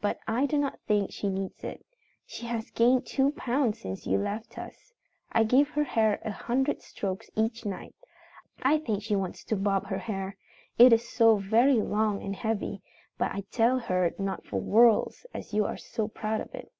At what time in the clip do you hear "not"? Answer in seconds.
0.56-0.80, 14.18-14.42